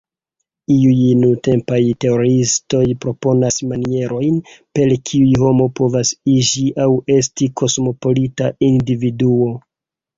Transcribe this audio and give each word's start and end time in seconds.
Iuj 0.75 1.01
nuntempaj 1.23 1.77
teoriistoj 2.05 2.81
proponas 3.05 3.61
manierojn, 3.73 4.41
per 4.79 4.97
kiuj 5.11 5.31
homo 5.45 5.71
povas 5.83 6.17
iĝi 6.41 6.69
aŭ 6.89 6.93
esti 7.21 7.53
kosmopolita 7.63 8.55
individuo. 8.75 9.57